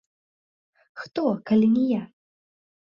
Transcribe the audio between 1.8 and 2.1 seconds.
я?